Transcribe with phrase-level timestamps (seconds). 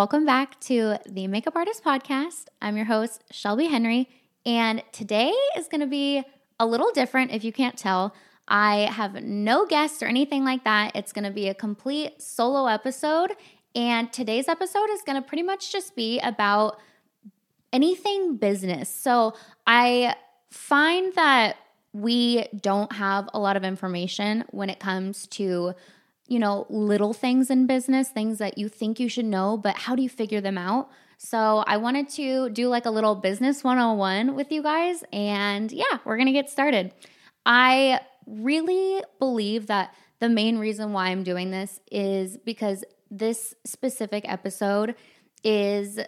[0.00, 2.46] Welcome back to the Makeup Artist Podcast.
[2.62, 4.08] I'm your host, Shelby Henry,
[4.46, 6.24] and today is going to be
[6.58, 8.14] a little different if you can't tell.
[8.48, 10.92] I have no guests or anything like that.
[10.96, 13.32] It's going to be a complete solo episode,
[13.74, 16.78] and today's episode is going to pretty much just be about
[17.70, 18.88] anything business.
[18.88, 19.34] So
[19.66, 20.14] I
[20.50, 21.56] find that
[21.92, 25.74] we don't have a lot of information when it comes to
[26.30, 29.94] you know, little things in business, things that you think you should know, but how
[29.94, 30.88] do you figure them out?
[31.18, 35.04] So, I wanted to do like a little business 101 with you guys.
[35.12, 36.94] And yeah, we're going to get started.
[37.44, 44.24] I really believe that the main reason why I'm doing this is because this specific
[44.26, 44.94] episode
[45.42, 45.98] is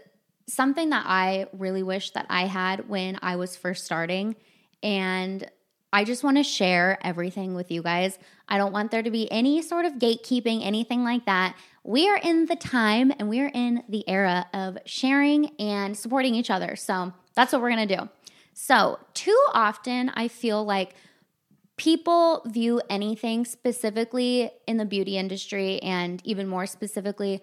[0.46, 4.36] something that I really wish that I had when I was first starting.
[4.82, 5.50] And
[5.92, 8.18] I just want to share everything with you guys.
[8.48, 11.54] I don't want there to be any sort of gatekeeping, anything like that.
[11.84, 16.34] We are in the time and we are in the era of sharing and supporting
[16.34, 16.76] each other.
[16.76, 18.08] So that's what we're going to do.
[18.54, 20.94] So, too often, I feel like
[21.76, 27.40] people view anything specifically in the beauty industry and even more specifically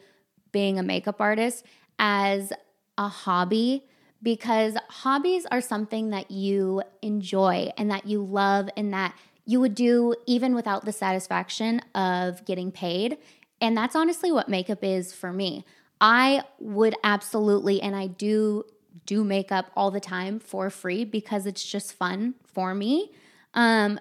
[0.52, 1.66] being a makeup artist
[1.98, 2.54] as
[2.98, 3.88] a hobby
[4.22, 9.76] because hobbies are something that you enjoy and that you love and that you would
[9.76, 13.18] do even without the satisfaction of getting paid.
[13.62, 15.66] And that's honestly what makeup is for me.
[16.02, 18.64] I would absolutely, and I do
[19.06, 23.12] do makeup all the time for free because it's just fun for me.
[23.54, 24.00] Um,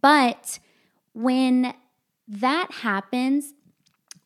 [0.00, 0.58] but
[1.12, 1.74] when
[2.28, 3.52] that happens,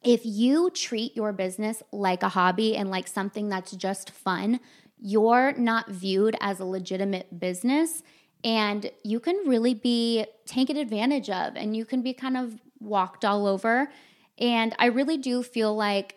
[0.02, 4.60] if you treat your business like a hobby and like something that's just fun,
[5.00, 8.02] you're not viewed as a legitimate business
[8.44, 13.24] and you can really be taken advantage of and you can be kind of walked
[13.24, 13.90] all over.
[14.38, 16.16] And I really do feel like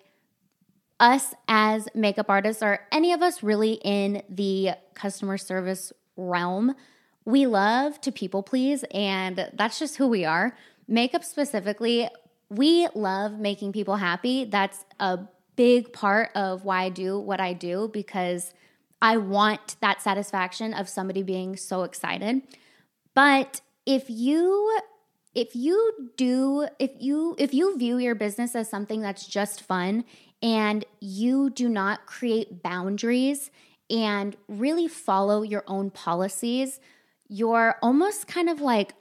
[0.99, 6.75] us as makeup artists, or any of us really in the customer service realm,
[7.25, 10.55] we love to people please, and that's just who we are.
[10.88, 12.07] Makeup specifically,
[12.49, 14.45] we love making people happy.
[14.45, 15.19] That's a
[15.55, 18.53] big part of why I do what I do because
[19.03, 22.41] I want that satisfaction of somebody being so excited.
[23.14, 24.80] But if you
[25.36, 30.06] if you do if you if you view your business as something that's just fun
[30.41, 33.52] and you do not create boundaries
[33.90, 36.80] and really follow your own policies,
[37.28, 38.94] you're almost kind of like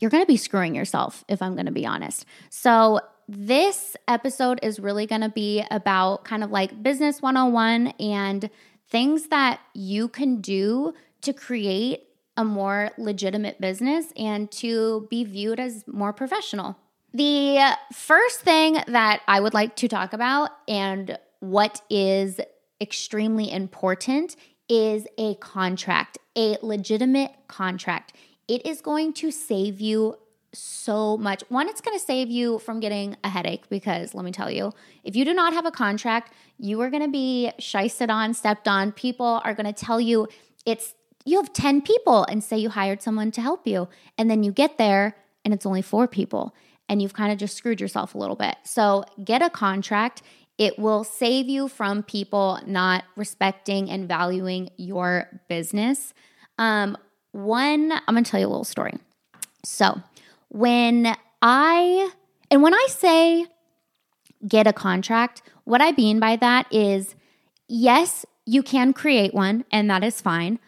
[0.00, 2.24] you're going to be screwing yourself if I'm going to be honest.
[2.48, 2.98] So
[3.28, 8.50] this episode is really going to be about kind of like business 101 and
[8.90, 10.92] things that you can do
[11.22, 16.76] to create a more legitimate business and to be viewed as more professional.
[17.12, 22.40] The first thing that I would like to talk about and what is
[22.80, 24.36] extremely important
[24.68, 28.14] is a contract, a legitimate contract.
[28.46, 30.16] It is going to save you
[30.52, 31.42] so much.
[31.48, 34.72] One, it's going to save you from getting a headache because let me tell you,
[35.04, 38.66] if you do not have a contract, you are going to be shysted on, stepped
[38.66, 38.92] on.
[38.92, 40.26] People are going to tell you
[40.66, 40.94] it's
[41.24, 43.88] you have 10 people and say you hired someone to help you.
[44.18, 46.54] And then you get there and it's only four people
[46.88, 48.56] and you've kind of just screwed yourself a little bit.
[48.64, 50.22] So get a contract.
[50.58, 56.12] It will save you from people not respecting and valuing your business.
[56.58, 56.98] Um,
[57.32, 58.94] one, I'm going to tell you a little story.
[59.64, 60.02] So,
[60.50, 62.10] when I,
[62.50, 63.46] and when I say
[64.46, 67.14] get a contract, what I mean by that is
[67.68, 70.58] yes, you can create one, and that is fine.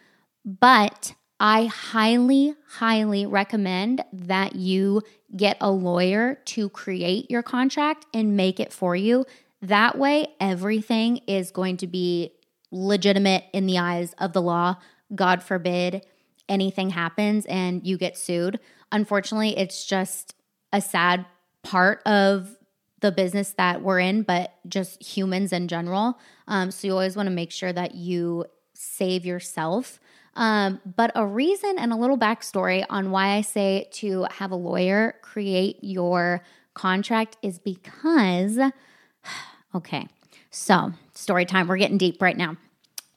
[0.45, 5.01] But I highly, highly recommend that you
[5.35, 9.25] get a lawyer to create your contract and make it for you.
[9.61, 12.33] That way, everything is going to be
[12.71, 14.77] legitimate in the eyes of the law.
[15.13, 16.05] God forbid
[16.47, 18.59] anything happens and you get sued.
[18.93, 20.35] Unfortunately, it's just
[20.71, 21.25] a sad
[21.63, 22.55] part of
[23.01, 26.17] the business that we're in, but just humans in general.
[26.47, 29.99] Um, so you always want to make sure that you save yourself.
[30.35, 34.55] Um, but a reason and a little backstory on why I say to have a
[34.55, 36.43] lawyer create your
[36.73, 38.57] contract is because,
[39.75, 40.07] okay,
[40.49, 41.67] so story time.
[41.67, 42.57] We're getting deep right now.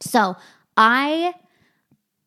[0.01, 0.37] So
[0.77, 1.35] I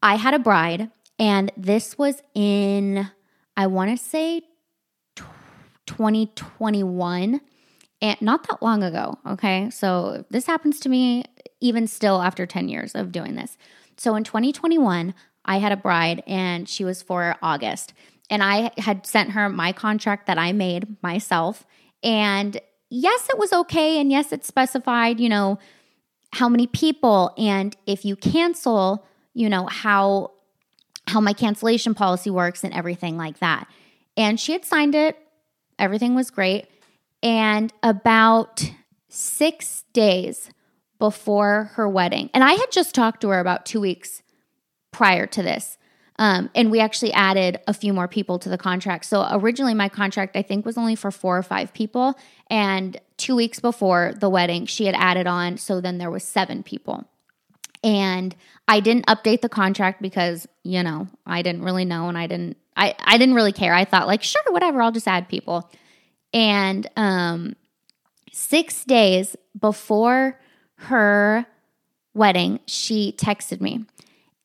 [0.02, 3.10] I had a bride, and this was in
[3.60, 4.44] I want to say
[5.86, 7.42] 2021
[8.02, 9.20] and not that long ago.
[9.28, 9.70] Okay.
[9.70, 11.26] So this happens to me
[11.60, 13.58] even still after 10 years of doing this.
[13.98, 15.14] So in 2021,
[15.44, 17.92] I had a bride and she was for August.
[18.30, 21.66] And I had sent her my contract that I made myself.
[22.02, 22.58] And
[22.90, 24.00] yes, it was okay.
[24.00, 25.60] And yes, it specified, you know,
[26.32, 27.34] how many people.
[27.38, 30.32] And if you cancel, you know, how
[31.10, 33.68] how my cancellation policy works and everything like that.
[34.16, 35.18] And she had signed it.
[35.78, 36.68] Everything was great.
[37.22, 38.72] And about
[39.10, 40.50] six days
[41.00, 44.22] before her wedding, and I had just talked to her about two weeks
[44.92, 45.78] prior to this.
[46.18, 49.06] Um, and we actually added a few more people to the contract.
[49.06, 52.20] So originally, my contract, I think, was only for four or five people.
[52.50, 55.58] And two weeks before the wedding, she had added on.
[55.58, 57.06] So then there was seven people.
[57.84, 58.36] And
[58.68, 62.58] I didn't update the contract because, you know, I didn't really know and I didn't
[62.76, 63.74] I, I didn't really care.
[63.74, 65.70] I thought like, sure, whatever, I'll just add people.
[66.34, 67.56] And um
[68.32, 70.40] six days before
[70.76, 71.46] her
[72.14, 73.86] wedding, she texted me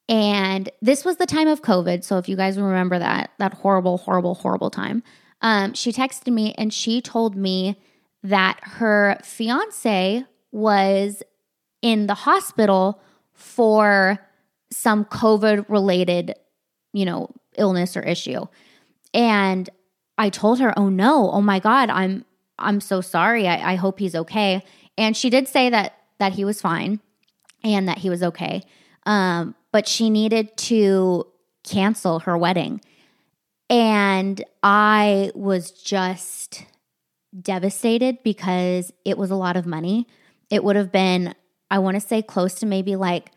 [0.08, 2.04] and this was the time of COVID.
[2.04, 5.02] So if you guys remember that, that horrible, horrible, horrible time,
[5.40, 7.80] um, she texted me and she told me
[8.22, 11.22] that her fiance was
[11.82, 13.00] in the hospital
[13.34, 14.18] for
[14.72, 16.34] some COVID related,
[16.92, 18.46] you know, illness or issue.
[19.12, 19.68] And
[20.18, 22.24] I told her, "Oh no, oh my god, I'm
[22.58, 23.46] I'm so sorry.
[23.46, 24.62] I, I hope he's okay."
[24.96, 27.00] And she did say that that he was fine
[27.62, 28.62] and that he was okay.
[29.06, 31.26] Um, but she needed to
[31.64, 32.80] cancel her wedding.
[33.68, 36.64] And I was just
[37.40, 40.06] devastated because it was a lot of money.
[40.50, 41.34] It would have been,
[41.74, 43.32] I want to say, close to maybe like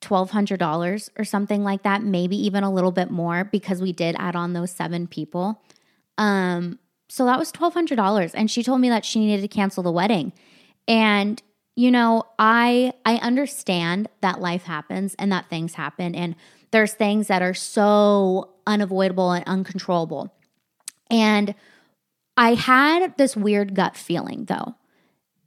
[0.00, 4.34] $1,200 or something like that, maybe even a little bit more because we did add
[4.34, 5.62] on those seven people.
[6.16, 6.78] Um,
[7.10, 8.30] so that was $1,200.
[8.34, 10.32] And she told me that she needed to cancel the wedding.
[10.88, 11.42] And
[11.76, 16.34] you know, I I understand that life happens and that things happen and
[16.70, 20.34] there's things that are so unavoidable and uncontrollable.
[21.10, 21.54] And
[22.38, 24.76] I had this weird gut feeling though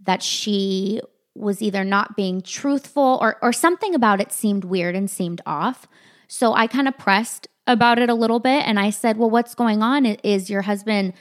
[0.04, 1.02] that she
[1.36, 5.88] was either not being truthful or or something about it seemed weird and seemed off.
[6.28, 9.56] So I kind of pressed about it a little bit and I said, "Well, what's
[9.56, 10.06] going on?
[10.06, 11.14] Is your husband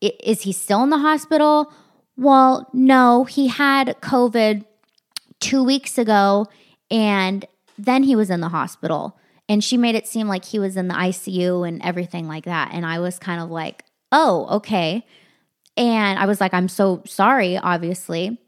[0.00, 1.72] is he still in the hospital?"
[2.16, 4.64] Well, no, he had COVID
[5.38, 6.46] two weeks ago
[6.90, 7.46] and
[7.78, 9.16] then he was in the hospital.
[9.48, 12.70] And she made it seem like he was in the ICU and everything like that.
[12.72, 15.04] And I was kind of like, oh, okay.
[15.76, 18.38] And I was like, I'm so sorry, obviously.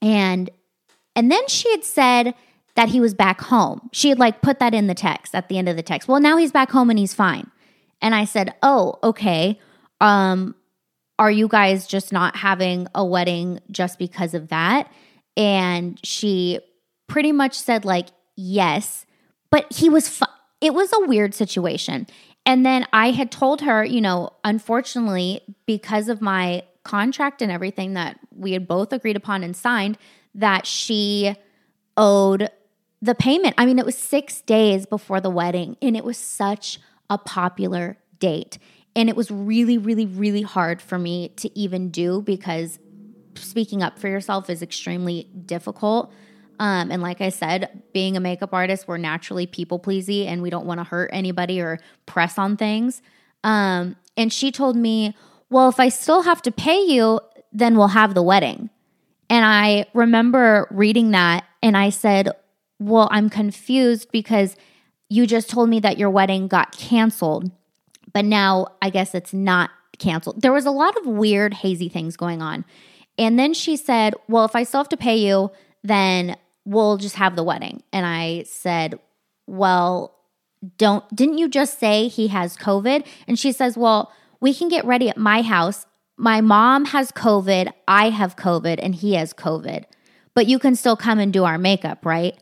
[0.00, 0.48] And
[1.18, 2.34] and then she had said
[2.76, 3.90] that he was back home.
[3.92, 6.06] She had like put that in the text at the end of the text.
[6.06, 7.50] Well, now he's back home and he's fine.
[8.00, 9.58] And I said, "Oh, okay.
[10.00, 10.54] Um
[11.18, 14.88] are you guys just not having a wedding just because of that?
[15.36, 16.60] And she
[17.08, 19.04] pretty much said, like, yes,
[19.50, 20.26] but he was, fu-
[20.60, 22.06] it was a weird situation.
[22.46, 27.94] And then I had told her, you know, unfortunately, because of my contract and everything
[27.94, 29.98] that we had both agreed upon and signed,
[30.38, 31.34] that she
[31.96, 32.48] owed
[33.02, 33.54] the payment.
[33.58, 36.80] I mean, it was six days before the wedding, and it was such
[37.10, 38.58] a popular date.
[38.96, 42.78] And it was really, really, really hard for me to even do because
[43.34, 46.12] speaking up for yourself is extremely difficult.
[46.58, 50.50] Um, and like I said, being a makeup artist, we're naturally people pleasy and we
[50.50, 53.00] don't want to hurt anybody or press on things.
[53.44, 55.14] Um, and she told me,
[55.50, 57.20] Well, if I still have to pay you,
[57.52, 58.70] then we'll have the wedding.
[59.30, 62.30] And I remember reading that and I said,
[62.78, 64.56] Well, I'm confused because
[65.08, 67.50] you just told me that your wedding got canceled
[68.12, 70.42] but now I guess it's not canceled.
[70.42, 72.64] There was a lot of weird, hazy things going on.
[73.16, 75.50] And then she said, Well, if I still have to pay you,
[75.82, 77.82] then we'll just have the wedding.
[77.92, 78.98] And I said,
[79.46, 80.14] Well,
[80.76, 83.06] don't, didn't you just say he has COVID?
[83.26, 85.86] And she says, Well, we can get ready at my house.
[86.20, 89.84] My mom has COVID, I have COVID, and he has COVID,
[90.34, 92.36] but you can still come and do our makeup, right?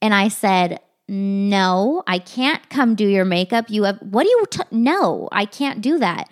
[0.00, 3.66] And I said, no, I can't come do your makeup.
[3.68, 6.30] You have, what do you, t- no, I can't do that.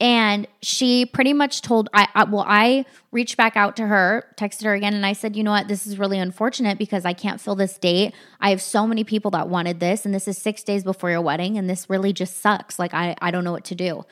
[0.00, 4.64] And she pretty much told, I, I, well, I reached back out to her, texted
[4.64, 7.38] her again, and I said, you know what, this is really unfortunate because I can't
[7.38, 8.14] fill this date.
[8.40, 11.20] I have so many people that wanted this, and this is six days before your
[11.20, 12.78] wedding, and this really just sucks.
[12.78, 14.06] Like, I, I don't know what to do.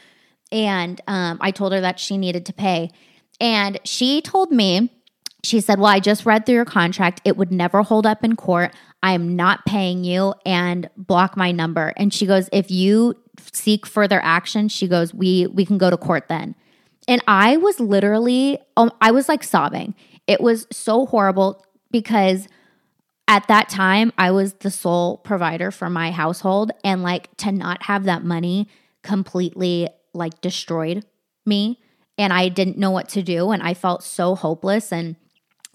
[0.50, 2.90] And um, I told her that she needed to pay.
[3.40, 4.90] And she told me,
[5.44, 7.20] she said, Well, I just read through your contract.
[7.24, 8.74] It would never hold up in court.
[9.02, 11.92] I am not paying you and block my number.
[11.96, 13.14] And she goes, If you
[13.52, 16.54] seek further action, she goes, We we can go to court then.
[17.06, 19.94] And I was literally, um, I was like sobbing.
[20.26, 22.48] It was so horrible because
[23.28, 26.72] at that time I was the sole provider for my household.
[26.82, 28.68] And like to not have that money
[29.02, 29.88] completely
[30.18, 31.04] like destroyed
[31.46, 31.80] me
[32.18, 35.16] and I didn't know what to do and I felt so hopeless and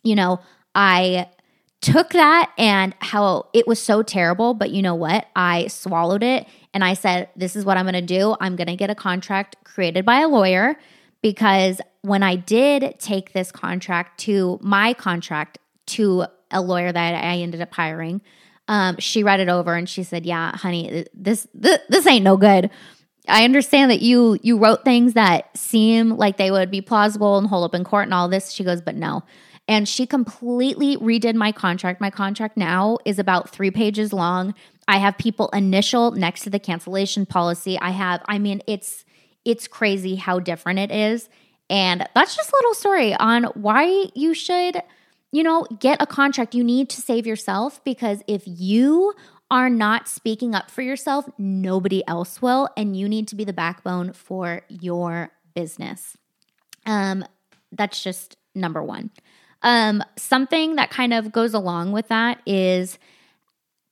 [0.04, 0.40] you know,
[0.76, 1.30] I
[1.82, 5.28] took that and how it was so terrible, but you know what?
[5.36, 8.36] I swallowed it and I said, This is what I'm gonna do.
[8.40, 10.78] I'm gonna get a contract created by a lawyer
[11.22, 15.58] because when I did take this contract to my contract
[15.88, 18.22] to a lawyer that I ended up hiring,
[18.68, 22.38] um, she read it over and she said, "Yeah, honey, this, this this ain't no
[22.38, 22.70] good.
[23.28, 27.48] I understand that you you wrote things that seem like they would be plausible and
[27.48, 29.24] hold up in court and all this." She goes, "But no."
[29.68, 32.02] And she completely redid my contract.
[32.02, 34.54] My contract now is about three pages long.
[34.88, 37.80] I have people initial next to the cancellation policy.
[37.80, 39.06] I have, I mean, it's
[39.46, 41.30] it's crazy how different it is.
[41.70, 44.82] And that's just a little story on why you should,
[45.32, 46.56] you know, get a contract.
[46.56, 49.14] You need to save yourself because if you
[49.54, 52.68] are not speaking up for yourself, nobody else will.
[52.76, 56.18] And you need to be the backbone for your business.
[56.88, 57.24] Um,
[57.72, 59.12] that's just number one.
[59.62, 62.98] Um, something that kind of goes along with that is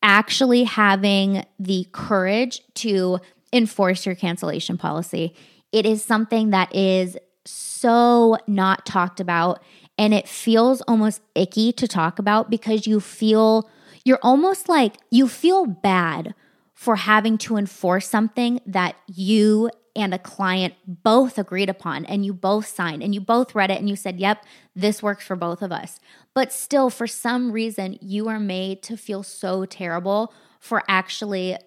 [0.01, 3.19] actually having the courage to
[3.53, 5.35] enforce your cancellation policy.
[5.71, 9.61] It is something that is so not talked about
[9.95, 13.69] and it feels almost icky to talk about because you feel
[14.03, 16.33] you're almost like you feel bad
[16.73, 22.33] for having to enforce something that you and a client both agreed upon and you
[22.33, 25.61] both signed and you both read it and you said, Yep, this works for both
[25.61, 25.99] of us.
[26.33, 31.57] But still, for some reason, you are made to feel so terrible for actually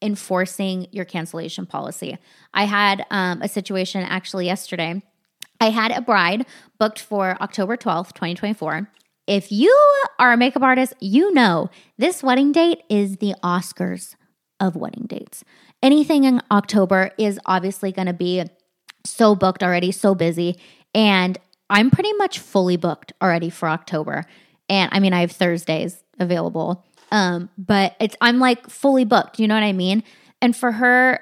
[0.00, 2.18] enforcing your cancellation policy.
[2.52, 5.02] I had um, a situation actually yesterday.
[5.60, 6.46] I had a bride
[6.78, 8.90] booked for October 12th, 2024.
[9.26, 9.74] If you
[10.18, 14.14] are a makeup artist, you know this wedding date is the Oscars
[14.60, 15.44] of wedding dates.
[15.82, 18.44] Anything in October is obviously going to be
[19.04, 20.56] so booked already, so busy.
[20.94, 21.38] And
[21.70, 24.24] I'm pretty much fully booked already for October.
[24.68, 26.84] And I mean, I have Thursdays available.
[27.10, 30.02] Um, but it's I'm like fully booked, you know what I mean?
[30.42, 31.20] And for her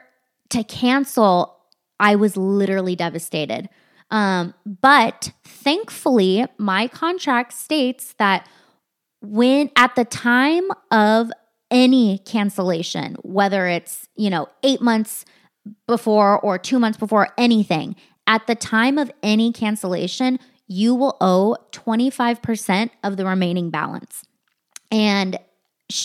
[0.50, 1.56] to cancel,
[2.00, 3.68] I was literally devastated.
[4.12, 8.47] Um, but thankfully, my contract states that
[9.23, 11.33] when at the time of
[11.71, 15.25] any cancellation, whether it's, you know, eight months
[15.88, 20.38] before or two months before anything, at the time of any cancellation,
[20.69, 24.25] you will owe 25% of the remaining balance.
[24.90, 25.38] And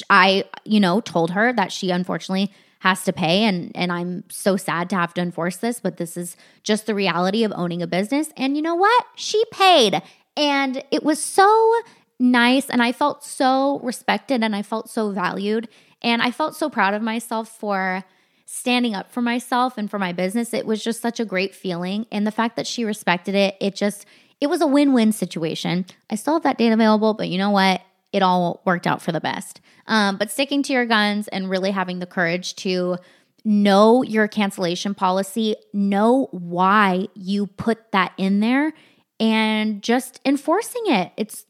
[0.09, 4.57] I, you know, told her that she unfortunately has to pay and and I'm so
[4.57, 7.87] sad to have to enforce this, but this is just the reality of owning a
[7.87, 8.29] business.
[8.37, 9.05] And you know what?
[9.15, 10.01] She paid.
[10.35, 11.73] And it was so
[12.19, 15.67] nice and I felt so respected and I felt so valued
[16.01, 18.03] and I felt so proud of myself for
[18.45, 20.53] standing up for myself and for my business.
[20.53, 23.75] It was just such a great feeling and the fact that she respected it, it
[23.75, 24.05] just
[24.39, 25.85] it was a win-win situation.
[26.11, 27.81] I still have that date available, but you know what?
[28.17, 29.61] It all worked out for the best.
[29.87, 32.97] Um, but sticking to your guns and really having the courage to
[33.45, 38.73] know your cancellation policy, know why you put that in there,
[39.19, 41.11] and just enforcing it.
[41.15, 41.45] It's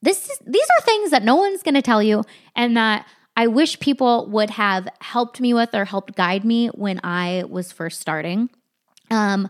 [0.00, 2.22] this is these are things that no one's going to tell you,
[2.54, 3.06] and that
[3.36, 7.72] I wish people would have helped me with or helped guide me when I was
[7.72, 8.48] first starting.
[9.10, 9.48] Um,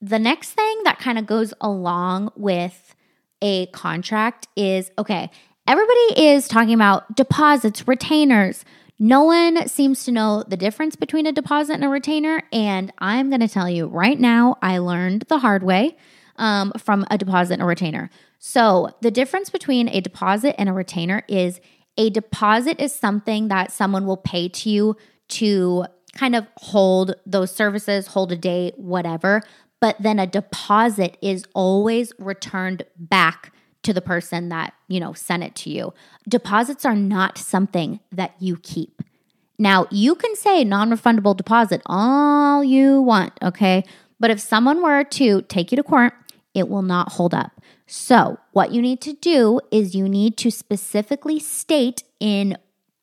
[0.00, 2.94] the next thing that kind of goes along with
[3.42, 5.30] a contract is okay,
[5.66, 8.64] everybody is talking about deposits, retainers.
[8.98, 12.42] No one seems to know the difference between a deposit and a retainer.
[12.52, 15.96] And I'm going to tell you right now, I learned the hard way
[16.36, 18.10] um, from a deposit and a retainer.
[18.38, 21.60] So, the difference between a deposit and a retainer is
[21.96, 24.96] a deposit is something that someone will pay to you
[25.28, 25.84] to
[26.14, 29.42] kind of hold those services, hold a date, whatever
[29.82, 35.42] but then a deposit is always returned back to the person that, you know, sent
[35.42, 35.92] it to you.
[36.28, 39.02] Deposits are not something that you keep.
[39.58, 43.82] Now, you can say non-refundable deposit all you want, okay?
[44.20, 46.12] But if someone were to take you to court,
[46.54, 47.60] it will not hold up.
[47.88, 52.56] So, what you need to do is you need to specifically state in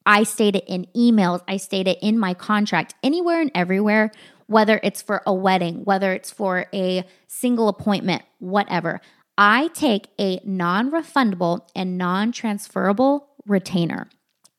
[0.05, 4.11] I state it in emails, I state it in my contract, anywhere and everywhere
[4.49, 8.99] whether it's for a wedding, whether it's for a single appointment, whatever.
[9.37, 14.09] I take a non refundable and non transferable retainer.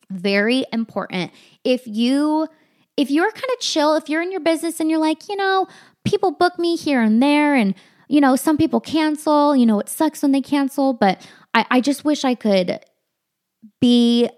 [0.08, 1.32] Very important.
[1.64, 2.46] If you
[2.96, 5.66] if you're kind of chill, if you're in your business and you're like, you know,
[6.04, 7.74] people book me here and there and
[8.08, 11.80] you know, some people cancel, you know, it sucks when they cancel, but I, I
[11.80, 12.78] just wish I could
[13.80, 14.28] be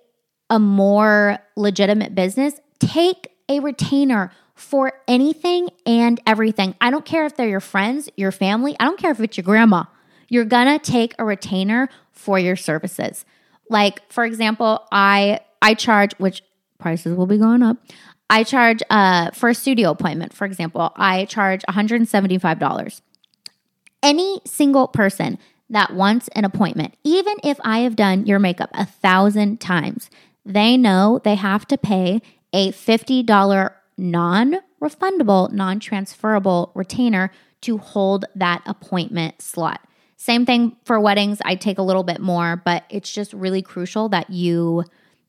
[0.49, 2.55] a more legitimate business.
[2.81, 6.75] Take a retainer for anything and everything.
[6.81, 9.45] I don't care if they're your friends, your family, I don't care if it's your
[9.45, 9.85] grandma.
[10.29, 13.25] You're gonna take a retainer for your services.
[13.69, 16.43] Like, for example, I I charge, which
[16.79, 17.77] prices will be going up.
[18.29, 23.01] I charge uh, for a studio appointment, for example, I charge $175.
[24.03, 28.87] Any single person that wants an appointment, even if I have done your makeup a
[28.87, 30.11] thousand times,
[30.45, 33.71] they know they have to pay a $50
[34.03, 37.31] non refundable, non transferable retainer
[37.63, 39.81] to hold that appointment slot.
[40.17, 41.41] Same thing for weddings.
[41.45, 44.85] I take a little bit more, but it's just really crucial that you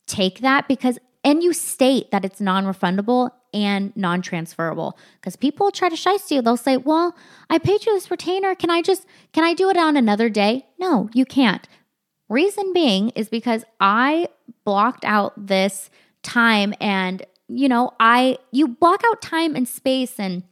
[0.08, 5.72] take that because, and you state that it's non refundable and non transferable because people
[5.72, 6.42] try to shice you.
[6.42, 7.15] They'll say, Well,
[7.50, 8.56] I paid you this retainer.
[8.56, 10.65] Can I just, can I do it on another day?
[10.80, 11.68] No, you can't.
[12.30, 14.27] Reason being is because I
[14.65, 15.89] blocked out this
[16.24, 20.43] time and, you know, I, you block out time and space and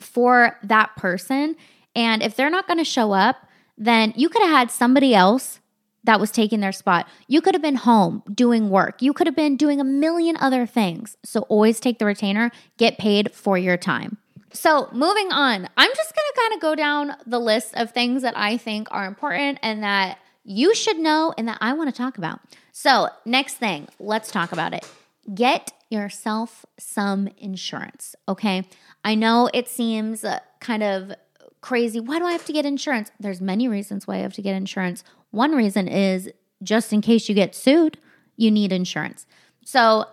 [0.00, 1.56] for that person.
[1.94, 3.36] And if they're not going to show up,
[3.76, 5.60] then you could have had somebody else
[6.04, 7.08] that was taking their spot.
[7.26, 9.02] You could have been home doing work.
[9.02, 11.16] You could have been doing a million other things.
[11.24, 14.18] So always take the retainer, get paid for your time.
[14.50, 18.22] So, moving on, I'm just going to kind of go down the list of things
[18.22, 21.96] that I think are important and that you should know and that I want to
[21.96, 22.40] talk about.
[22.72, 24.90] So, next thing, let's talk about it.
[25.34, 28.64] Get yourself some insurance, okay?
[29.04, 30.24] I know it seems
[30.60, 31.12] kind of
[31.60, 32.00] crazy.
[32.00, 33.10] Why do I have to get insurance?
[33.18, 35.02] There's many reasons why you have to get insurance.
[35.30, 36.30] One reason is
[36.62, 37.98] just in case you get sued,
[38.36, 39.26] you need insurance.
[39.64, 40.06] So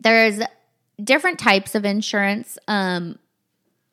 [0.00, 0.40] there's
[1.02, 2.58] different types of insurance.
[2.68, 3.18] Um,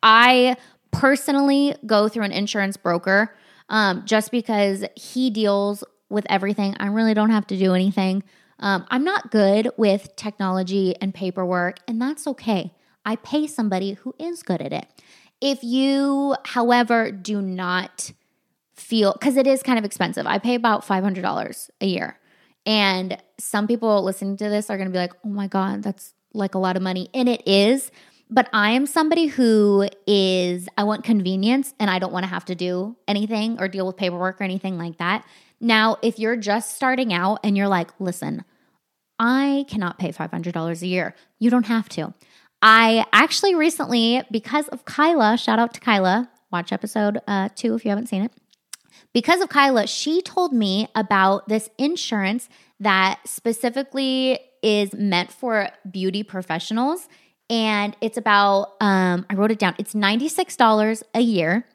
[0.02, 0.56] I
[0.90, 3.34] personally go through an insurance broker
[3.68, 6.76] um, just because he deals with everything.
[6.78, 8.22] I really don't have to do anything.
[8.60, 12.72] Um, I'm not good with technology and paperwork, and that's okay.
[13.04, 14.86] I pay somebody who is good at it.
[15.40, 18.12] If you, however, do not
[18.74, 22.18] feel, because it is kind of expensive, I pay about $500 a year.
[22.66, 26.14] And some people listening to this are going to be like, oh my God, that's
[26.32, 27.08] like a lot of money.
[27.12, 27.90] And it is.
[28.30, 32.46] But I am somebody who is, I want convenience and I don't want to have
[32.46, 35.26] to do anything or deal with paperwork or anything like that.
[35.64, 38.44] Now, if you're just starting out and you're like, listen,
[39.18, 42.12] I cannot pay $500 a year, you don't have to.
[42.60, 47.84] I actually recently, because of Kyla, shout out to Kyla, watch episode uh, two if
[47.86, 48.32] you haven't seen it.
[49.14, 56.22] Because of Kyla, she told me about this insurance that specifically is meant for beauty
[56.22, 57.08] professionals.
[57.48, 61.66] And it's about, um, I wrote it down, it's $96 a year.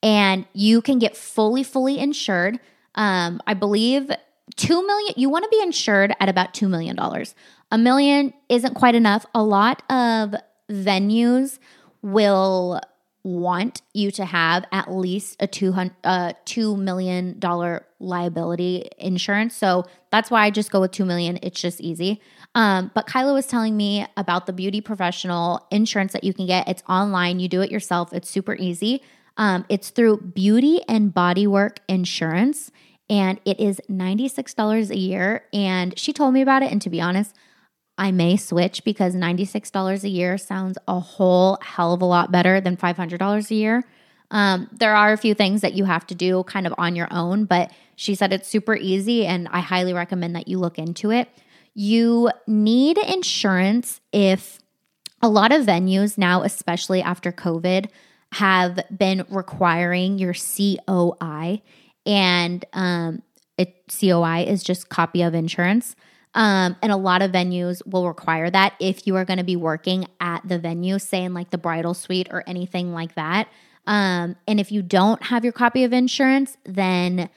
[0.00, 2.60] And you can get fully, fully insured.
[2.94, 4.10] Um, I believe
[4.56, 6.98] 2 million, you want to be insured at about $2 million.
[7.70, 9.24] A million isn't quite enough.
[9.34, 10.34] A lot of
[10.70, 11.58] venues
[12.02, 12.80] will
[13.24, 19.54] want you to have at least a two hundred uh, two million dollar liability insurance.
[19.54, 21.38] So that's why I just go with two million.
[21.42, 22.20] It's just easy.
[22.54, 26.68] Um, but Kyla was telling me about the beauty professional insurance that you can get.
[26.68, 27.38] It's online.
[27.40, 28.12] You do it yourself.
[28.12, 29.02] It's super easy.
[29.36, 32.70] Um, it's through Beauty and Bodywork Insurance,
[33.08, 35.44] and it is ninety six dollars a year.
[35.52, 36.70] And she told me about it.
[36.70, 37.34] And to be honest,
[37.98, 42.60] I may switch because $96 a year sounds a whole hell of a lot better
[42.60, 43.84] than $500 a year.
[44.30, 47.08] Um, there are a few things that you have to do kind of on your
[47.10, 51.10] own, but she said it's super easy and I highly recommend that you look into
[51.10, 51.28] it.
[51.74, 54.58] You need insurance if
[55.20, 57.88] a lot of venues now, especially after COVID,
[58.32, 61.62] have been requiring your COI,
[62.04, 63.22] and um,
[63.56, 65.94] it, COI is just copy of insurance.
[66.34, 69.56] Um, and a lot of venues will require that if you are going to be
[69.56, 73.48] working at the venue, say in like the bridal suite or anything like that.
[73.86, 77.28] Um, and if you don't have your copy of insurance, then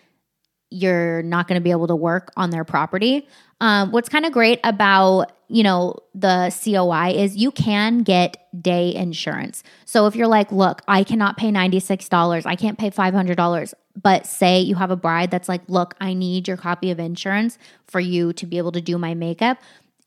[0.69, 3.27] you're not going to be able to work on their property.
[3.61, 8.93] Um, what's kind of great about you know the COI is you can get day
[8.93, 9.63] insurance.
[9.85, 13.13] So if you're like, look, I cannot pay ninety six dollars, I can't pay five
[13.13, 16.91] hundred dollars, but say you have a bride that's like, look, I need your copy
[16.91, 19.57] of insurance for you to be able to do my makeup.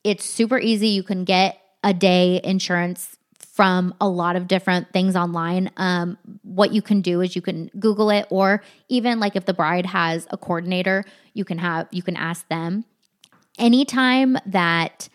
[0.05, 0.89] It's super easy.
[0.89, 3.17] You can get a day insurance
[3.59, 5.71] from a lot of different things online.
[5.77, 9.55] Um, what you can do is you can Google it, or even like if the
[9.55, 12.85] bride has a coordinator, you can have you can ask them.
[13.59, 15.09] Anytime that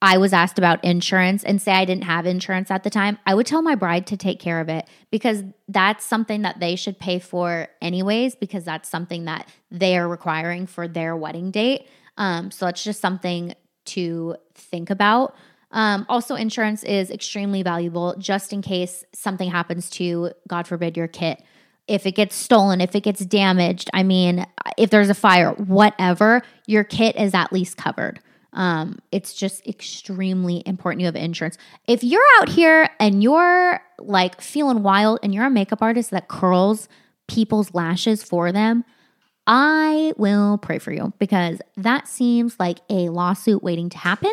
[0.00, 3.34] I was asked about insurance and say I didn't have insurance at the time, I
[3.34, 6.98] would tell my bride to take care of it because that's something that they should
[6.98, 11.88] pay for anyways, because that's something that they are requiring for their wedding date.
[12.18, 13.54] Um, so it's just something
[13.86, 15.34] to think about.
[15.70, 21.08] Um, also, insurance is extremely valuable just in case something happens to, God forbid, your
[21.08, 21.42] kit.
[21.86, 24.46] If it gets stolen, if it gets damaged, I mean,
[24.78, 28.20] if there's a fire, whatever, your kit is at least covered.
[28.54, 31.58] Um, it's just extremely important you have insurance.
[31.86, 36.28] If you're out here and you're like feeling wild and you're a makeup artist that
[36.28, 36.88] curls
[37.26, 38.84] people's lashes for them,
[39.46, 44.32] I will pray for you because that seems like a lawsuit waiting to happen.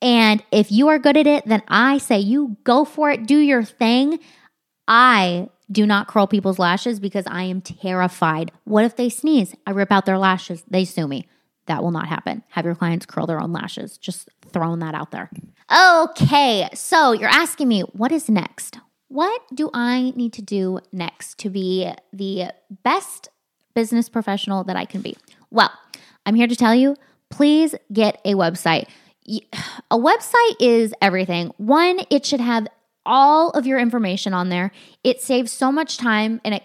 [0.00, 3.38] And if you are good at it, then I say you go for it, do
[3.38, 4.20] your thing.
[4.86, 8.52] I do not curl people's lashes because I am terrified.
[8.64, 9.54] What if they sneeze?
[9.66, 11.28] I rip out their lashes, they sue me.
[11.66, 12.42] That will not happen.
[12.50, 13.98] Have your clients curl their own lashes.
[13.98, 15.30] Just throwing that out there.
[15.70, 18.78] Okay, so you're asking me, what is next?
[19.08, 23.28] What do I need to do next to be the best
[23.74, 25.16] business professional that I can be?
[25.50, 25.70] Well,
[26.26, 26.96] I'm here to tell you
[27.30, 28.86] please get a website.
[29.90, 31.52] A website is everything.
[31.56, 32.68] One, it should have
[33.06, 34.72] all of your information on there.
[35.02, 36.64] It saves so much time and it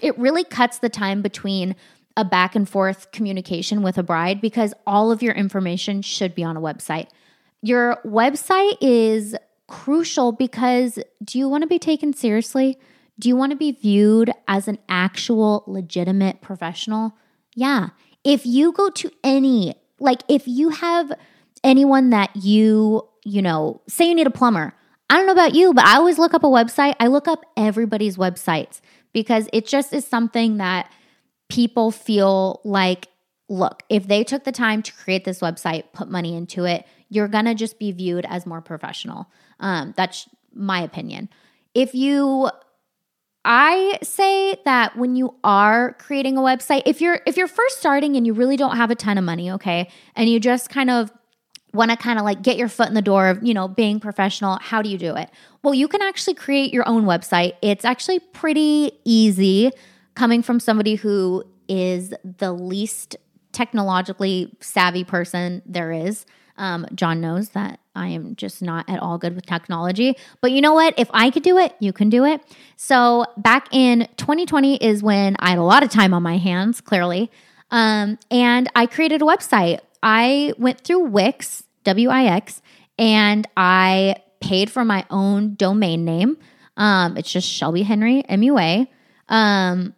[0.00, 1.76] it really cuts the time between
[2.16, 6.42] a back and forth communication with a bride because all of your information should be
[6.42, 7.08] on a website.
[7.62, 12.78] Your website is crucial because do you want to be taken seriously?
[13.18, 17.16] Do you want to be viewed as an actual legitimate professional?
[17.54, 17.90] Yeah.
[18.24, 21.12] If you go to any, like if you have
[21.62, 24.74] anyone that you, you know, say you need a plumber.
[25.10, 26.94] I don't know about you, but I always look up a website.
[27.00, 28.80] I look up everybody's websites
[29.12, 30.90] because it just is something that
[31.48, 33.08] people feel like,
[33.48, 37.26] look, if they took the time to create this website, put money into it, you're
[37.26, 39.28] going to just be viewed as more professional.
[39.58, 41.28] Um, that's my opinion.
[41.74, 42.48] If you
[43.44, 48.16] I say that when you are creating a website, if you're if you're first starting
[48.16, 51.10] and you really don't have a ton of money, okay, and you just kind of
[51.72, 54.00] want to kind of like get your foot in the door of, you know, being
[54.00, 55.30] professional, how do you do it?
[55.62, 57.54] Well, you can actually create your own website.
[57.62, 59.70] It's actually pretty easy
[60.14, 63.16] coming from somebody who is the least
[63.52, 66.26] technologically savvy person there is.
[66.56, 70.14] Um, John knows that I am just not at all good with technology.
[70.40, 70.94] But you know what?
[70.98, 72.42] If I could do it, you can do it.
[72.76, 76.80] So back in 2020 is when I had a lot of time on my hands,
[76.80, 77.30] clearly.
[77.70, 79.80] Um, and I created a website.
[80.02, 82.62] I went through Wix, W I X,
[82.98, 86.38] and I paid for my own domain name.
[86.76, 88.88] Um, it's just Shelby Henry, MUA.
[89.28, 89.94] Um,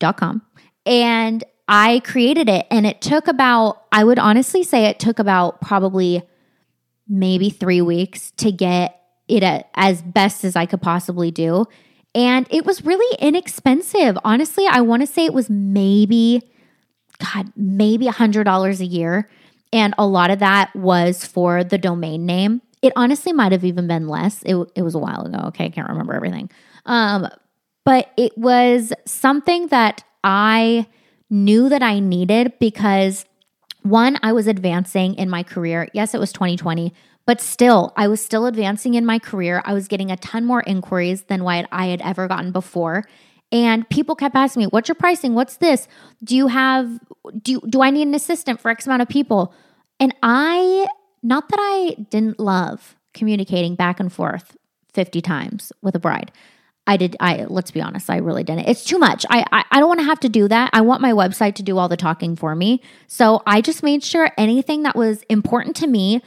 [0.00, 0.42] com.
[0.86, 5.60] And I created it and it took about, I would honestly say it took about
[5.60, 6.22] probably
[7.08, 11.66] maybe three weeks to get it a, as best as I could possibly do.
[12.14, 14.18] And it was really inexpensive.
[14.24, 16.42] Honestly, I want to say it was maybe,
[17.20, 19.30] God, maybe a $100 a year.
[19.72, 22.62] And a lot of that was for the domain name.
[22.82, 24.42] It honestly might have even been less.
[24.42, 25.38] It, it was a while ago.
[25.48, 25.66] Okay.
[25.66, 26.50] I can't remember everything.
[26.86, 27.28] Um,
[27.84, 30.86] but it was something that I
[31.28, 33.24] knew that I needed because
[33.82, 35.88] one, I was advancing in my career.
[35.94, 36.92] Yes, it was 2020,
[37.26, 39.62] but still, I was still advancing in my career.
[39.64, 43.04] I was getting a ton more inquiries than what I had ever gotten before.
[43.52, 45.34] And people kept asking me, "What's your pricing?
[45.34, 45.88] What's this?
[46.22, 47.00] Do you have
[47.42, 49.52] do do I need an assistant for X amount of people?"
[49.98, 50.86] And I
[51.22, 54.56] not that I didn't love communicating back and forth
[54.94, 56.32] 50 times with a bride.
[56.86, 57.16] I did.
[57.20, 58.10] I let's be honest.
[58.10, 58.66] I really didn't.
[58.66, 59.24] It's too much.
[59.30, 60.70] I I, I don't want to have to do that.
[60.72, 62.82] I want my website to do all the talking for me.
[63.06, 66.20] So I just made sure anything that was important to me,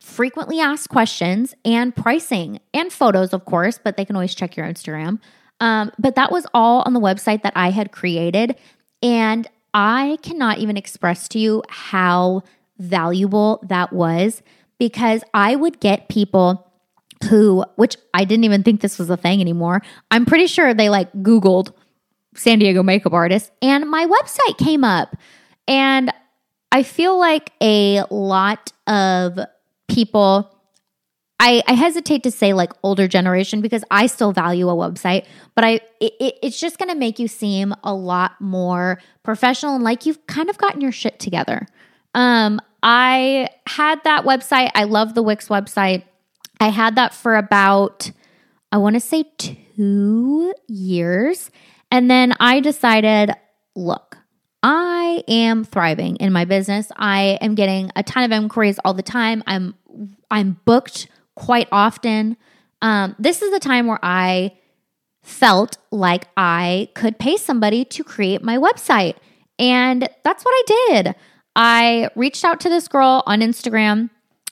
[0.00, 3.78] frequently asked questions, and pricing and photos, of course.
[3.82, 5.20] But they can always check your Instagram.
[5.60, 8.56] Um, but that was all on the website that I had created,
[9.02, 12.42] and I cannot even express to you how
[12.78, 14.42] valuable that was
[14.78, 16.66] because I would get people
[17.28, 19.82] who, which I didn't even think this was a thing anymore.
[20.10, 21.72] I'm pretty sure they like Googled
[22.34, 25.16] San Diego makeup artist and my website came up.
[25.68, 26.10] And
[26.72, 29.38] I feel like a lot of
[29.88, 30.56] people,
[31.42, 35.24] I, I hesitate to say like older generation because I still value a website,
[35.54, 39.82] but I it, it's just going to make you seem a lot more professional and
[39.82, 41.66] like you've kind of gotten your shit together.
[42.14, 44.70] Um, I had that website.
[44.74, 46.04] I love the Wix website.
[46.60, 48.10] I had that for about,
[48.70, 51.50] I want to say two years.
[51.90, 53.32] And then I decided,
[53.74, 54.18] look,
[54.62, 56.92] I am thriving in my business.
[56.96, 59.42] I am getting a ton of inquiries all the time.
[59.46, 59.74] I'm
[60.30, 61.08] I'm booked
[61.40, 62.36] quite often.
[62.82, 64.52] Um, this is the time where I
[65.22, 69.16] felt like I could pay somebody to create my website.
[69.58, 71.14] And that's what I did.
[71.56, 74.10] I reached out to this girl on Instagram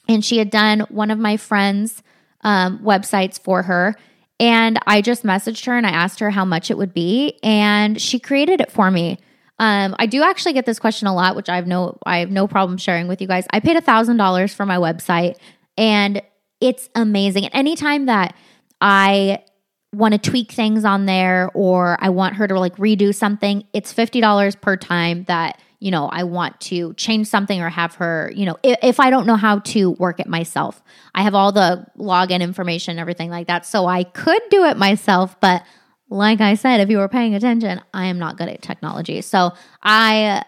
[0.09, 2.03] and she had done one of my friends'
[2.41, 3.95] um, websites for her.
[4.41, 8.01] And I just messaged her and I asked her how much it would be, and
[8.01, 9.19] she created it for me.
[9.59, 12.31] Um, I do actually get this question a lot, which I have no I have
[12.31, 13.49] no problem sharing with you guys.
[13.51, 15.35] I paid thousand dollars for my website,
[15.77, 16.23] and
[16.61, 17.45] it's amazing.
[17.45, 18.35] And anytime that
[18.81, 19.45] I
[19.93, 23.93] want to tweak things on there or I want her to like redo something, it's
[23.93, 28.45] $50 per time that, you know, I want to change something or have her, you
[28.45, 30.83] know, if, if, I don't know how to work it myself.
[31.15, 33.65] I have all the login information and everything like that.
[33.65, 35.63] So I could do it myself, but
[36.11, 39.21] like I said, if you were paying attention, I am not good at technology.
[39.21, 40.43] So I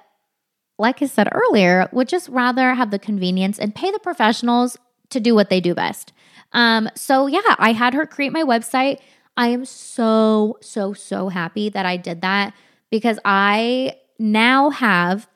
[0.80, 4.78] like I said earlier, would just rather have the convenience and pay the professionals
[5.10, 6.12] to do what they do best.
[6.52, 8.98] Um, so yeah, I had her create my website.
[9.36, 12.54] I am so, so, so happy that I did that
[12.90, 15.28] because I now have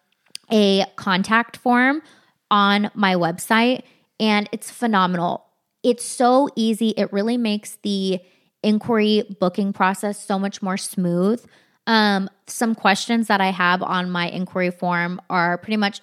[0.51, 2.03] a contact form
[2.51, 3.83] on my website
[4.21, 5.45] and it's phenomenal.
[5.83, 6.91] It's so easy.
[6.97, 8.21] It really makes the
[8.63, 11.45] inquiry booking process so much more smooth.
[11.87, 16.01] Um, some questions that I have on my inquiry form are pretty much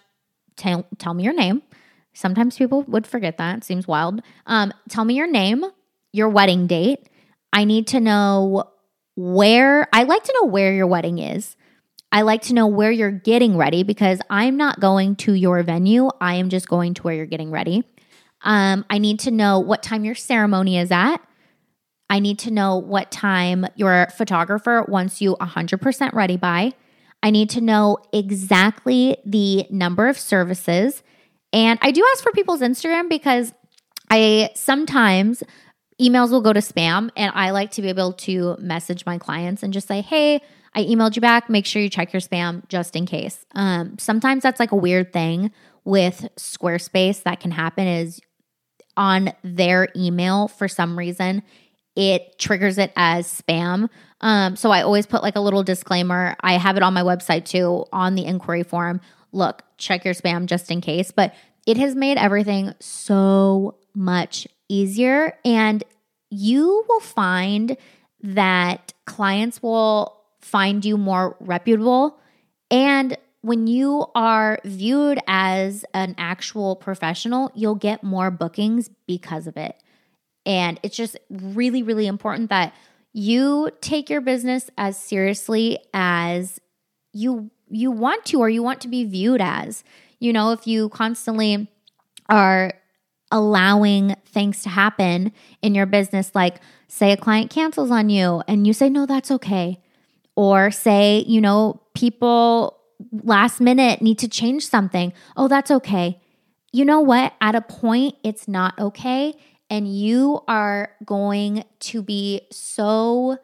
[0.56, 1.64] tell, tell me your name.
[2.14, 3.60] Sometimes people would forget that.
[3.60, 4.22] It seems wild.
[4.46, 5.66] Um, tell me your name,
[6.12, 7.08] your wedding date.
[7.54, 8.66] I need to know
[9.16, 11.56] where, I like to know where your wedding is.
[12.12, 16.10] I like to know where you're getting ready because I'm not going to your venue.
[16.20, 17.86] I am just going to where you're getting ready.
[18.42, 21.18] Um, I need to know what time your ceremony is at.
[22.10, 26.74] I need to know what time your photographer wants you 100% ready by.
[27.24, 31.04] I need to know exactly the number of services.
[31.54, 33.54] And I do ask for people's Instagram because
[34.10, 35.44] I sometimes
[36.02, 39.62] emails will go to spam and I like to be able to message my clients
[39.64, 40.42] and just say, hey,
[40.74, 41.50] I emailed you back.
[41.50, 43.46] Make sure you check your spam just in case.
[43.54, 45.52] Um, sometimes that's like a weird thing
[45.84, 48.22] with Squarespace that can happen is
[48.96, 51.44] on their email for some reason
[51.96, 53.90] it triggers it as spam.
[54.22, 56.36] Um, so I always put like a little disclaimer.
[56.42, 59.02] I have it on my website too on the inquiry form.
[59.32, 61.12] Look, check your spam just in case.
[61.12, 61.34] But
[61.66, 65.38] it has made everything so much easier.
[65.46, 65.84] And
[66.30, 67.78] you will find
[68.24, 72.20] that clients will find you more reputable.
[72.70, 79.58] And when you are viewed as an actual professional, you'll get more bookings because of
[79.58, 79.76] it.
[80.46, 82.74] And it's just really, really important that
[83.14, 86.60] you take your business as seriously as
[87.14, 89.84] you you want to or you want to be viewed as.
[90.20, 91.68] You know, if you constantly
[92.30, 92.74] are
[93.32, 95.32] allowing things to happen
[95.62, 99.32] in your business, like say a client cancels on you and you say, no, that's
[99.32, 99.82] okay.
[100.36, 102.78] Or say, you know, people
[103.24, 105.14] last minute need to change something.
[105.36, 106.22] Oh, that's okay.
[106.72, 107.34] You know what?
[107.42, 109.34] At a point, it's not okay.
[109.70, 113.38] And you are going to be so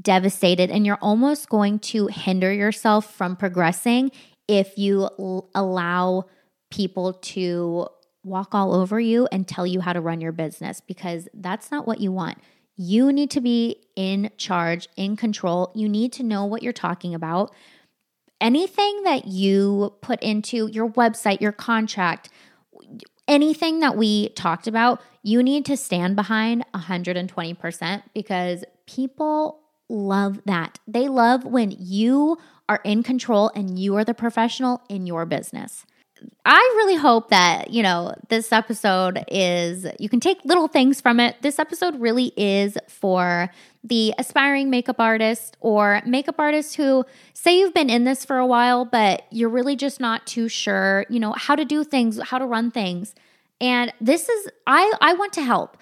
[0.00, 4.10] devastated and you're almost going to hinder yourself from progressing
[4.48, 6.24] if you l- allow
[6.70, 7.86] people to
[8.24, 11.86] walk all over you and tell you how to run your business because that's not
[11.86, 12.38] what you want.
[12.76, 15.72] You need to be in charge, in control.
[15.74, 17.52] You need to know what you're talking about.
[18.40, 22.28] Anything that you put into your website, your contract,
[23.28, 29.61] anything that we talked about, you need to stand behind 120% because people
[29.92, 30.78] love that.
[30.88, 35.84] They love when you are in control and you are the professional in your business.
[36.44, 41.18] I really hope that, you know, this episode is, you can take little things from
[41.18, 41.36] it.
[41.42, 43.50] This episode really is for
[43.82, 48.46] the aspiring makeup artist or makeup artist who say you've been in this for a
[48.46, 52.38] while, but you're really just not too sure, you know, how to do things, how
[52.38, 53.16] to run things.
[53.60, 55.76] And this is, I, I want to help.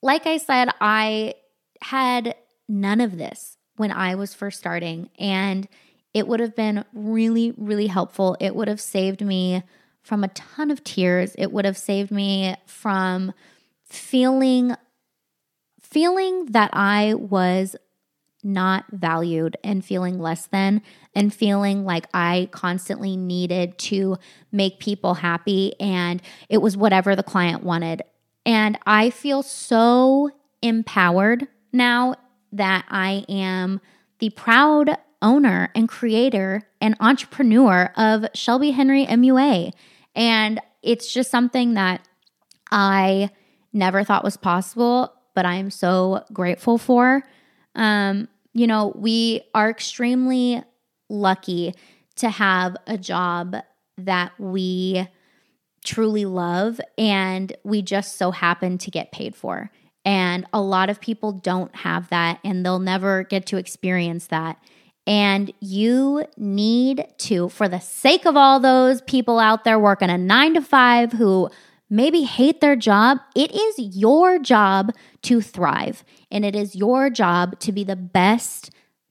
[0.00, 1.34] Like I said, I
[1.82, 2.34] had
[2.68, 5.68] none of this when I was first starting, and
[6.14, 8.36] it would have been really, really helpful.
[8.40, 9.62] It would have saved me
[10.02, 11.34] from a ton of tears.
[11.38, 13.32] It would have saved me from
[13.84, 14.74] feeling
[15.80, 17.76] feeling that I was
[18.42, 20.82] not valued and feeling less than
[21.14, 24.16] and feeling like I constantly needed to
[24.50, 28.02] make people happy and it was whatever the client wanted.
[28.44, 30.30] And I feel so
[30.62, 32.16] empowered now
[32.52, 33.80] that I am
[34.18, 39.72] the proud owner and creator and entrepreneur of Shelby Henry MUA.
[40.14, 42.06] And it's just something that
[42.70, 43.30] I
[43.72, 47.22] never thought was possible, but I'm so grateful for.
[47.74, 50.62] Um, you know, we are extremely
[51.08, 51.74] lucky
[52.16, 53.56] to have a job
[53.98, 55.08] that we
[55.84, 59.70] truly love and we just so happen to get paid for.
[60.04, 64.58] And a lot of people don't have that and they'll never get to experience that.
[65.06, 70.18] And you need to, for the sake of all those people out there working a
[70.18, 71.50] nine to five who
[71.90, 76.04] maybe hate their job, it is your job to thrive.
[76.30, 78.70] And it is your job to be the best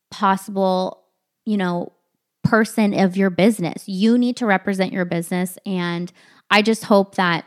[0.09, 1.03] possible,
[1.45, 1.91] you know,
[2.43, 3.87] person of your business.
[3.87, 5.57] You need to represent your business.
[5.65, 6.11] And
[6.49, 7.45] I just hope that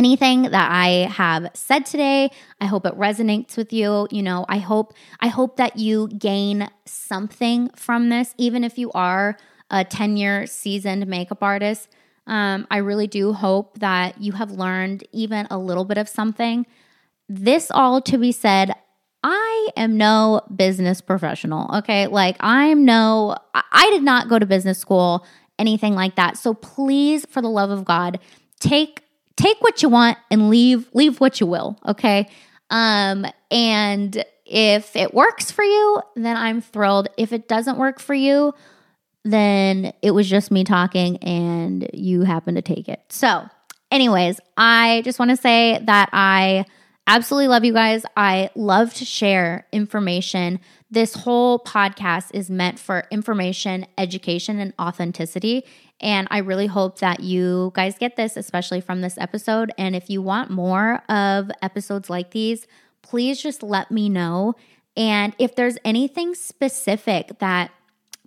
[0.00, 4.08] anything that I have said today, I hope it resonates with you.
[4.10, 8.90] You know, I hope I hope that you gain something from this even if you
[8.92, 9.36] are
[9.70, 11.90] a 10-year seasoned makeup artist.
[12.26, 16.66] Um, I really do hope that you have learned even a little bit of something.
[17.28, 18.72] This all to be said,
[19.22, 22.06] I am no business professional, okay?
[22.06, 25.26] Like, I'm no, I did not go to business school,
[25.58, 26.38] anything like that.
[26.38, 28.18] So please, for the love of God,
[28.60, 29.02] take
[29.40, 32.28] take what you want and leave leave what you will okay?
[32.70, 37.08] Um and if it works for you then i'm thrilled.
[37.16, 38.52] If it doesn't work for you
[39.24, 43.00] then it was just me talking and you happen to take it.
[43.08, 43.44] So
[43.90, 46.64] anyways i just want to say that i
[47.10, 48.04] absolutely love you guys.
[48.16, 50.60] I love to share information.
[50.90, 55.64] This whole podcast is meant for information education and authenticity
[56.00, 59.72] and I really hope that you guys get this, especially from this episode.
[59.76, 62.66] And if you want more of episodes like these,
[63.02, 64.54] please just let me know.
[64.96, 67.70] And if there's anything specific that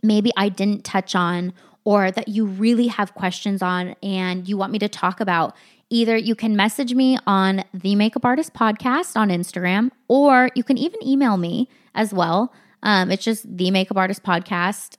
[0.03, 4.71] maybe I didn't touch on or that you really have questions on and you want
[4.71, 5.55] me to talk about,
[5.89, 10.77] either you can message me on the Makeup Artist Podcast on Instagram, or you can
[10.77, 12.53] even email me as well.
[12.83, 14.97] Um, it's just the Makeup Artist Podcast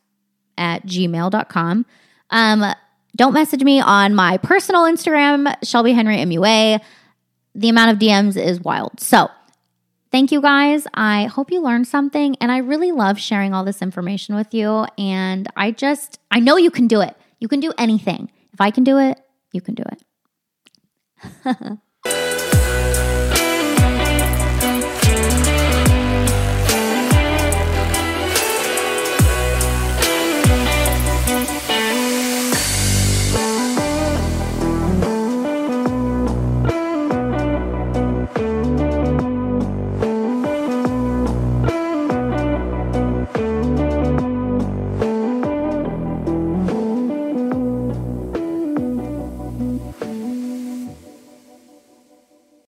[0.57, 1.87] at gmail.com.
[2.35, 2.65] Um,
[3.17, 6.81] don't message me on my personal Instagram, Shelby Henry MUA.
[7.55, 8.99] The amount of DMs is wild.
[8.99, 9.31] So,
[10.11, 10.85] thank you guys.
[10.95, 12.35] I hope you learned something.
[12.41, 14.85] And I really love sharing all this information with you.
[14.99, 17.17] And I just, I know you can do it.
[17.39, 18.33] You can do anything.
[18.53, 19.21] If I can do it,
[19.53, 19.85] you can do
[21.45, 21.79] it.